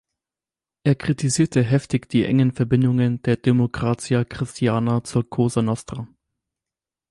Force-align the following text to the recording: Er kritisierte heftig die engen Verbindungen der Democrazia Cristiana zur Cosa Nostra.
Er 0.83 0.95
kritisierte 0.95 1.61
heftig 1.61 2.09
die 2.09 2.25
engen 2.25 2.53
Verbindungen 2.53 3.21
der 3.21 3.35
Democrazia 3.37 4.23
Cristiana 4.25 5.03
zur 5.03 5.29
Cosa 5.29 5.61
Nostra. 5.61 6.07